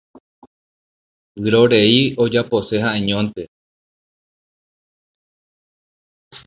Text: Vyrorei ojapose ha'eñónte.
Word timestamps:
Vyrorei 1.43 1.99
ojapose 2.23 2.75
ha'eñónte. 2.83 3.43